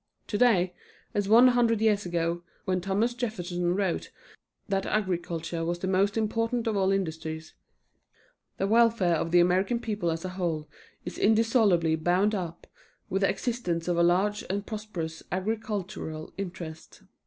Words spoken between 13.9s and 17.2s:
a large and prosperous agricultural interest.